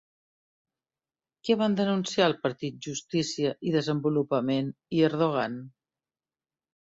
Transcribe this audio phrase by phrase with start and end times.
[1.49, 5.59] Què van denunciar el Partit Justícia i Desenvolupament i Erdogan?